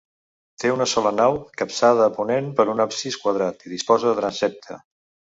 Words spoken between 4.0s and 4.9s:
de transsepte.